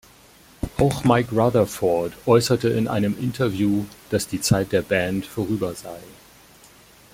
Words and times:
Auch 0.79 1.03
Mike 1.03 1.29
Rutherford 1.35 2.15
äußerte 2.25 2.69
in 2.69 2.87
einem 2.87 3.15
Interview, 3.19 3.85
dass 4.09 4.25
die 4.27 4.41
Zeit 4.41 4.71
der 4.71 4.81
Band 4.81 5.27
vorüber 5.27 5.75
sei. 5.75 5.99